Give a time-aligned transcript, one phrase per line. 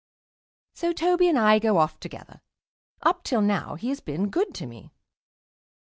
[0.73, 2.41] So Toby and I go off together.
[3.03, 4.89] Up till now he has been good to me.